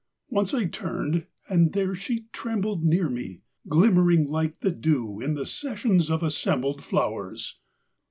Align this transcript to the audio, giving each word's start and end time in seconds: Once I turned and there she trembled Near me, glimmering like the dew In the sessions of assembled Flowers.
Once 0.29 0.51
I 0.51 0.65
turned 0.65 1.27
and 1.47 1.73
there 1.73 1.93
she 1.93 2.25
trembled 2.31 2.83
Near 2.83 3.07
me, 3.07 3.41
glimmering 3.67 4.25
like 4.25 4.61
the 4.61 4.71
dew 4.71 5.19
In 5.21 5.35
the 5.35 5.45
sessions 5.45 6.09
of 6.09 6.23
assembled 6.23 6.83
Flowers. 6.83 7.59